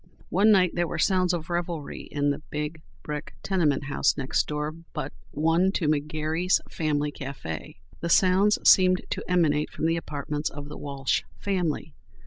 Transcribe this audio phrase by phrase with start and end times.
[0.29, 4.71] One night there were sounds of revelry in the big brick tenement house next door
[4.71, 7.75] but one to McGary's Family Café.
[7.99, 11.93] The sounds seemed to emanate from the apartments of the Walsh family.